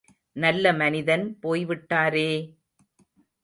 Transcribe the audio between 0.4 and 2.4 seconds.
நல்ல மனிதன் போய் விட்டாரே!